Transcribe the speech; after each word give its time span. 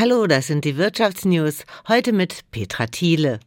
Hallo, 0.00 0.28
das 0.28 0.46
sind 0.46 0.64
die 0.64 0.76
Wirtschaftsnews. 0.76 1.64
Heute 1.88 2.12
mit 2.12 2.44
Petra 2.52 2.86
Thiele. 2.86 3.40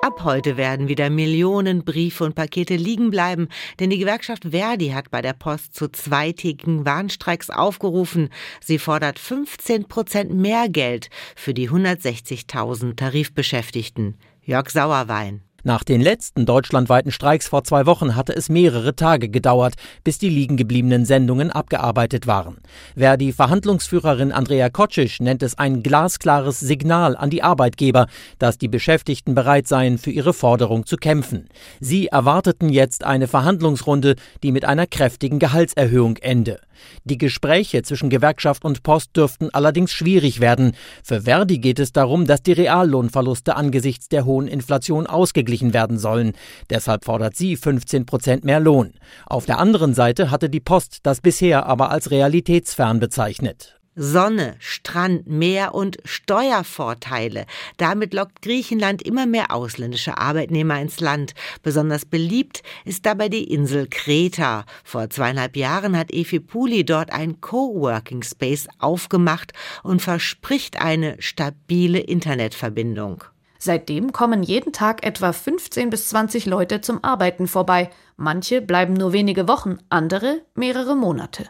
Ab 0.00 0.24
heute 0.24 0.56
werden 0.56 0.88
wieder 0.88 1.10
Millionen 1.10 1.84
Briefe 1.84 2.24
und 2.24 2.34
Pakete 2.34 2.74
liegen 2.74 3.12
bleiben, 3.12 3.46
denn 3.78 3.90
die 3.90 3.98
Gewerkschaft 3.98 4.46
Verdi 4.50 4.88
hat 4.88 5.12
bei 5.12 5.22
der 5.22 5.34
Post 5.34 5.76
zu 5.76 5.86
zweitägigen 5.86 6.84
Warnstreiks 6.84 7.50
aufgerufen. 7.50 8.30
Sie 8.60 8.80
fordert 8.80 9.20
15 9.20 9.86
Prozent 9.86 10.34
mehr 10.34 10.68
Geld 10.68 11.08
für 11.36 11.54
die 11.54 11.70
160.000 11.70 12.96
Tarifbeschäftigten. 12.96 14.18
Jörg 14.42 14.70
Sauerwein. 14.70 15.44
Nach 15.64 15.84
den 15.84 16.00
letzten 16.00 16.44
deutschlandweiten 16.44 17.12
Streiks 17.12 17.46
vor 17.46 17.62
zwei 17.62 17.86
Wochen 17.86 18.16
hatte 18.16 18.34
es 18.34 18.48
mehrere 18.48 18.96
Tage 18.96 19.28
gedauert, 19.28 19.74
bis 20.02 20.18
die 20.18 20.28
liegen 20.28 20.56
gebliebenen 20.56 21.04
Sendungen 21.04 21.52
abgearbeitet 21.52 22.26
waren. 22.26 22.56
Verdi 22.96 23.32
Verhandlungsführerin 23.32 24.32
Andrea 24.32 24.70
Kocic 24.70 25.20
nennt 25.20 25.40
es 25.44 25.56
ein 25.56 25.84
glasklares 25.84 26.58
Signal 26.58 27.16
an 27.16 27.30
die 27.30 27.44
Arbeitgeber, 27.44 28.08
dass 28.40 28.58
die 28.58 28.66
Beschäftigten 28.66 29.36
bereit 29.36 29.68
seien, 29.68 29.98
für 29.98 30.10
ihre 30.10 30.32
Forderung 30.32 30.84
zu 30.84 30.96
kämpfen. 30.96 31.48
Sie 31.78 32.08
erwarteten 32.08 32.68
jetzt 32.68 33.04
eine 33.04 33.28
Verhandlungsrunde, 33.28 34.16
die 34.42 34.50
mit 34.50 34.64
einer 34.64 34.88
kräftigen 34.88 35.38
Gehaltserhöhung 35.38 36.16
ende. 36.16 36.58
Die 37.04 37.18
Gespräche 37.18 37.82
zwischen 37.82 38.10
Gewerkschaft 38.10 38.64
und 38.64 38.82
Post 38.82 39.16
dürften 39.16 39.50
allerdings 39.52 39.92
schwierig 39.92 40.40
werden. 40.40 40.72
Für 41.04 41.22
Verdi 41.22 41.58
geht 41.58 41.78
es 41.78 41.92
darum, 41.92 42.26
dass 42.26 42.42
die 42.42 42.52
Reallohnverluste 42.52 43.56
angesichts 43.56 44.08
der 44.08 44.24
hohen 44.24 44.48
Inflation 44.48 45.06
ausgeglichen 45.52 45.74
werden 45.74 45.98
sollen. 45.98 46.32
Deshalb 46.70 47.04
fordert 47.04 47.36
sie 47.36 47.56
15 47.56 48.06
Prozent 48.06 48.44
mehr 48.44 48.60
Lohn. 48.60 48.94
Auf 49.26 49.46
der 49.46 49.58
anderen 49.58 49.94
Seite 49.94 50.30
hatte 50.30 50.48
die 50.48 50.60
Post 50.60 51.00
das 51.02 51.20
bisher 51.20 51.66
aber 51.66 51.90
als 51.90 52.10
realitätsfern 52.10 53.00
bezeichnet. 53.00 53.78
Sonne, 53.94 54.56
Strand, 54.58 55.26
Meer 55.26 55.74
und 55.74 55.98
Steuervorteile. 56.06 57.44
Damit 57.76 58.14
lockt 58.14 58.40
Griechenland 58.40 59.02
immer 59.02 59.26
mehr 59.26 59.52
ausländische 59.52 60.16
Arbeitnehmer 60.16 60.80
ins 60.80 61.00
Land. 61.00 61.34
Besonders 61.62 62.06
beliebt 62.06 62.62
ist 62.86 63.04
dabei 63.04 63.28
die 63.28 63.52
Insel 63.52 63.86
Kreta. 63.90 64.64
Vor 64.82 65.10
zweieinhalb 65.10 65.58
Jahren 65.58 65.94
hat 65.94 66.10
Efi 66.10 66.40
Puli 66.40 66.86
dort 66.86 67.12
ein 67.12 67.42
Coworking 67.42 68.22
Space 68.22 68.66
aufgemacht 68.78 69.52
und 69.82 70.00
verspricht 70.00 70.80
eine 70.80 71.20
stabile 71.20 71.98
Internetverbindung. 71.98 73.24
Seitdem 73.64 74.12
kommen 74.12 74.42
jeden 74.42 74.72
Tag 74.72 75.06
etwa 75.06 75.32
15 75.32 75.88
bis 75.88 76.08
20 76.08 76.46
Leute 76.46 76.80
zum 76.80 77.04
Arbeiten 77.04 77.46
vorbei. 77.46 77.90
Manche 78.16 78.60
bleiben 78.60 78.92
nur 78.92 79.12
wenige 79.12 79.46
Wochen, 79.46 79.78
andere 79.88 80.40
mehrere 80.56 80.96
Monate. 80.96 81.44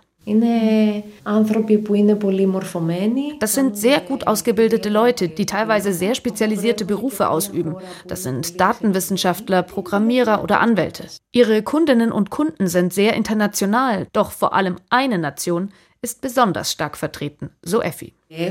Das 3.41 3.55
sind 3.55 3.79
sehr 3.79 4.01
gut 4.01 4.27
ausgebildete 4.27 4.91
Leute, 4.91 5.31
die 5.31 5.47
teilweise 5.47 5.95
sehr 5.95 6.15
spezialisierte 6.15 6.85
Berufe 6.85 7.31
ausüben. 7.31 7.77
Das 8.07 8.25
sind 8.25 8.61
Datenwissenschaftler, 8.61 9.63
Programmierer 9.63 10.43
oder 10.45 10.61
Anwälte. 10.61 11.07
Ihre 11.33 11.63
Kundinnen 11.63 12.13
und 12.13 12.29
Kunden 12.29 12.67
sind 12.67 12.93
sehr 12.93 13.15
international, 13.15 14.07
doch 14.13 14.33
vor 14.33 14.53
allem 14.53 14.77
eine 14.91 15.17
Nation 15.17 15.73
ist 16.03 16.21
besonders 16.21 16.73
stark 16.73 16.97
vertreten, 16.97 17.51
so 17.63 17.81
Effi. 17.81 18.13
Wir 18.29 18.51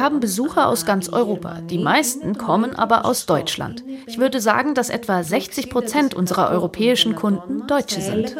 haben 0.00 0.20
Besucher 0.20 0.68
aus 0.68 0.86
ganz 0.86 1.08
Europa. 1.08 1.60
Die 1.62 1.78
meisten 1.78 2.38
kommen 2.38 2.76
aber 2.76 3.04
aus 3.04 3.26
Deutschland. 3.26 3.82
Ich 4.06 4.18
würde 4.18 4.40
sagen, 4.40 4.74
dass 4.74 4.90
etwa 4.90 5.24
60 5.24 5.70
Prozent 5.70 6.14
unserer 6.14 6.50
europäischen 6.50 7.16
Kunden 7.16 7.66
Deutsche 7.66 8.00
sind. 8.00 8.36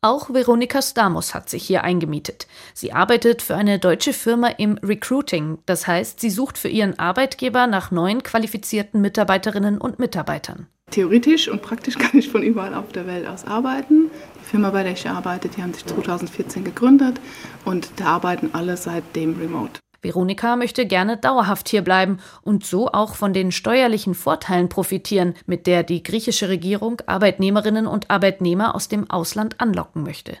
Auch 0.00 0.30
Veronika 0.30 0.82
Stamos 0.82 1.34
hat 1.34 1.48
sich 1.48 1.64
hier 1.66 1.82
eingemietet. 1.84 2.46
Sie 2.74 2.92
arbeitet 2.92 3.40
für 3.40 3.56
eine 3.56 3.78
deutsche 3.78 4.12
Firma 4.12 4.48
im 4.48 4.78
Recruiting. 4.82 5.58
Das 5.64 5.86
heißt, 5.86 6.20
sie 6.20 6.30
sucht 6.30 6.58
für 6.58 6.68
ihren 6.68 6.98
Arbeitgeber 6.98 7.66
nach 7.66 7.90
neuen 7.90 8.22
qualifizierten 8.22 9.00
Mitarbeiterinnen 9.00 9.78
und 9.78 9.98
Mitarbeitern. 9.98 10.68
Theoretisch 10.90 11.48
und 11.48 11.62
praktisch 11.62 11.98
kann 11.98 12.18
ich 12.18 12.28
von 12.28 12.42
überall 12.42 12.74
auf 12.74 12.92
der 12.92 13.06
Welt 13.06 13.26
aus 13.26 13.44
arbeiten. 13.44 14.10
Die 14.40 14.44
Firma, 14.44 14.70
bei 14.70 14.82
der 14.82 14.92
ich 14.92 15.08
arbeite, 15.08 15.48
die 15.48 15.62
haben 15.62 15.74
sich 15.74 15.86
2014 15.86 16.64
gegründet 16.64 17.20
und 17.64 17.88
da 17.96 18.06
arbeiten 18.06 18.50
alle 18.52 18.76
seitdem 18.76 19.38
remote. 19.38 19.80
Veronika 20.00 20.54
möchte 20.54 20.86
gerne 20.86 21.16
dauerhaft 21.16 21.68
hier 21.68 21.82
bleiben 21.82 22.20
und 22.42 22.64
so 22.64 22.88
auch 22.92 23.16
von 23.16 23.32
den 23.32 23.50
steuerlichen 23.50 24.14
Vorteilen 24.14 24.68
profitieren, 24.68 25.34
mit 25.46 25.66
der 25.66 25.82
die 25.82 26.04
griechische 26.04 26.48
Regierung 26.48 27.02
Arbeitnehmerinnen 27.06 27.86
und 27.86 28.08
Arbeitnehmer 28.08 28.76
aus 28.76 28.88
dem 28.88 29.10
Ausland 29.10 29.60
anlocken 29.60 30.04
möchte. 30.04 30.38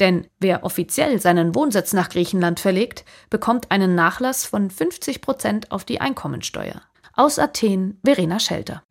Denn 0.00 0.26
wer 0.40 0.64
offiziell 0.64 1.20
seinen 1.20 1.54
Wohnsitz 1.54 1.92
nach 1.92 2.08
Griechenland 2.08 2.60
verlegt, 2.60 3.04
bekommt 3.28 3.70
einen 3.70 3.94
Nachlass 3.94 4.46
von 4.46 4.70
50 4.70 5.20
Prozent 5.20 5.70
auf 5.70 5.84
die 5.84 6.00
Einkommensteuer. 6.00 6.80
Aus 7.14 7.38
Athen, 7.38 8.00
Verena 8.04 8.40
Schelter. 8.40 8.82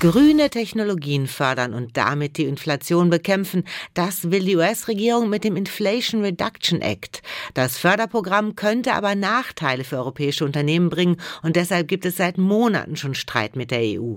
Grüne 0.00 0.48
Technologien 0.48 1.26
fördern 1.26 1.74
und 1.74 1.98
damit 1.98 2.38
die 2.38 2.46
Inflation 2.46 3.10
bekämpfen, 3.10 3.64
das 3.92 4.30
will 4.30 4.46
die 4.46 4.56
US-Regierung 4.56 5.28
mit 5.28 5.44
dem 5.44 5.56
Inflation 5.56 6.22
Reduction 6.22 6.80
Act. 6.80 7.20
Das 7.52 7.76
Förderprogramm 7.76 8.56
könnte 8.56 8.94
aber 8.94 9.14
Nachteile 9.14 9.84
für 9.84 9.98
europäische 9.98 10.46
Unternehmen 10.46 10.88
bringen 10.88 11.18
und 11.42 11.54
deshalb 11.54 11.86
gibt 11.86 12.06
es 12.06 12.16
seit 12.16 12.38
Monaten 12.38 12.96
schon 12.96 13.14
Streit 13.14 13.56
mit 13.56 13.70
der 13.70 14.00
EU. 14.00 14.14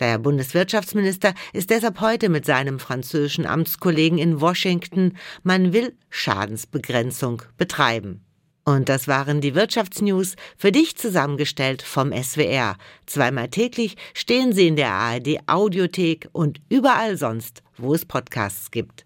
Der 0.00 0.18
Bundeswirtschaftsminister 0.18 1.32
ist 1.54 1.70
deshalb 1.70 2.02
heute 2.02 2.28
mit 2.28 2.44
seinem 2.44 2.78
französischen 2.78 3.46
Amtskollegen 3.46 4.18
in 4.18 4.42
Washington. 4.42 5.16
Man 5.42 5.72
will 5.72 5.94
Schadensbegrenzung 6.10 7.40
betreiben. 7.56 8.22
Und 8.64 8.88
das 8.88 9.08
waren 9.08 9.40
die 9.40 9.54
Wirtschaftsnews 9.54 10.36
für 10.56 10.70
dich 10.70 10.96
zusammengestellt 10.96 11.82
vom 11.82 12.12
SWR. 12.12 12.76
Zweimal 13.06 13.48
täglich 13.48 13.96
stehen 14.14 14.52
sie 14.52 14.68
in 14.68 14.76
der 14.76 14.92
ARD 14.92 15.38
Audiothek 15.46 16.28
und 16.32 16.60
überall 16.68 17.16
sonst, 17.16 17.62
wo 17.76 17.92
es 17.92 18.04
Podcasts 18.04 18.70
gibt. 18.70 19.04